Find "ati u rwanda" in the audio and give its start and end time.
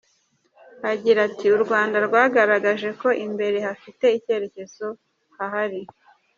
1.27-1.97